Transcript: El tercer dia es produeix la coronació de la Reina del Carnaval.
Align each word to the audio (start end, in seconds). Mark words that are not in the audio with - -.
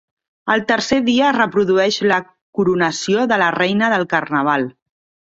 El 0.51 0.61
tercer 0.69 0.97
dia 1.09 1.27
es 1.33 1.43
produeix 1.55 1.99
la 2.11 2.17
coronació 2.61 3.27
de 3.33 3.39
la 3.43 3.51
Reina 3.57 3.91
del 3.95 4.07
Carnaval. 4.15 4.67